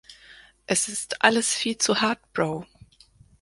Es 0.65 0.87
ist 0.87 1.21
alles 1.21 1.53
viel 1.53 1.77
zu 1.77 2.01
hart, 2.01 2.17
Bro. 2.33 2.65